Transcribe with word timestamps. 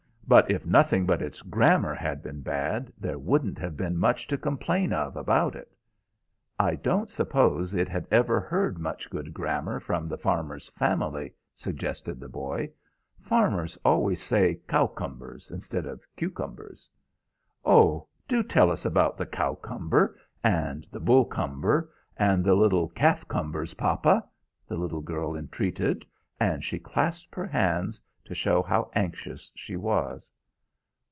"But 0.27 0.49
if 0.49 0.65
nothing 0.65 1.05
but 1.05 1.21
it's 1.21 1.41
grammar 1.41 1.93
had 1.93 2.23
been 2.23 2.39
bad, 2.39 2.93
there 2.97 3.19
wouldn't 3.19 3.59
have 3.59 3.75
been 3.75 3.97
much 3.97 4.27
to 4.27 4.37
complain 4.37 4.93
of 4.93 5.17
about 5.17 5.57
it." 5.57 5.75
"I 6.57 6.75
don't 6.75 7.09
suppose 7.09 7.73
it 7.73 7.89
had 7.89 8.07
ever 8.09 8.39
heard 8.39 8.79
much 8.79 9.09
good 9.09 9.33
grammar 9.33 9.77
from 9.81 10.07
the 10.07 10.17
farmer's 10.17 10.69
family," 10.69 11.33
suggested 11.53 12.21
the 12.21 12.29
boy. 12.29 12.71
"Farmers 13.19 13.77
always 13.83 14.23
say 14.23 14.61
cowcumbers 14.69 15.51
instead 15.51 15.85
of 15.85 16.07
cucumbers." 16.15 16.87
"Oh, 17.65 18.07
do 18.25 18.41
tell 18.41 18.71
us 18.71 18.85
about 18.85 19.17
the 19.17 19.25
Cowcumber, 19.25 20.15
and 20.45 20.87
the 20.93 21.01
Bullcumber, 21.01 21.89
and 22.15 22.45
the 22.45 22.55
little 22.55 22.87
Calfcumbers, 22.91 23.73
papa!" 23.73 24.23
the 24.65 24.77
little 24.77 25.01
girl 25.01 25.35
entreated, 25.35 26.05
and 26.39 26.63
she 26.63 26.79
clasped 26.79 27.35
her 27.35 27.45
hands, 27.47 27.99
to 28.23 28.35
show 28.35 28.61
how 28.61 28.89
anxious 28.93 29.51
she 29.55 29.75
was. 29.75 30.31